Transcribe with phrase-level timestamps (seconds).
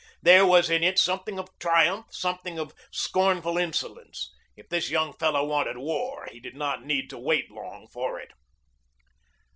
[0.19, 4.31] There was in it something of triumph, something of scornful insolence.
[4.57, 8.31] If this young fellow wanted war, he did not need to wait long for it.